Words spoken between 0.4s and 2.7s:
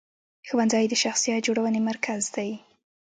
ښوونځی د شخصیت جوړونې مرکز دی.